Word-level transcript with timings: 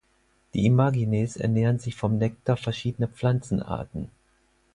Die 0.55 0.65
Imagines 0.65 1.37
ernähren 1.37 1.77
sich 1.77 1.93
vom 1.95 2.17
Nektar 2.17 2.57
verschiedener 2.57 3.07
Pflanzenarten. 3.07 4.09